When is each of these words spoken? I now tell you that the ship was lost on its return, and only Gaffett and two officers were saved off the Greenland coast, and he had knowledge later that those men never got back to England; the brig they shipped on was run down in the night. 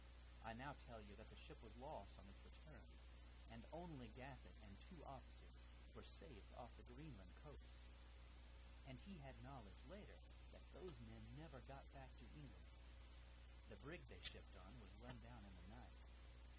I 0.41 0.57
now 0.57 0.73
tell 0.89 0.97
you 0.97 1.13
that 1.21 1.29
the 1.29 1.37
ship 1.37 1.61
was 1.61 1.77
lost 1.77 2.09
on 2.17 2.25
its 2.25 2.41
return, 2.41 2.81
and 3.53 3.61
only 3.69 4.09
Gaffett 4.17 4.57
and 4.65 4.73
two 4.89 4.97
officers 5.05 5.61
were 5.93 6.09
saved 6.17 6.49
off 6.57 6.73
the 6.81 6.89
Greenland 6.89 7.29
coast, 7.45 7.77
and 8.89 8.97
he 9.05 9.21
had 9.21 9.37
knowledge 9.45 9.77
later 9.85 10.17
that 10.57 10.65
those 10.73 10.97
men 11.05 11.21
never 11.37 11.61
got 11.69 11.85
back 11.93 12.09
to 12.17 12.25
England; 12.33 12.73
the 13.69 13.77
brig 13.85 14.01
they 14.09 14.25
shipped 14.25 14.57
on 14.57 14.73
was 14.81 14.89
run 15.05 15.21
down 15.21 15.45
in 15.45 15.53
the 15.61 15.69
night. 15.77 15.93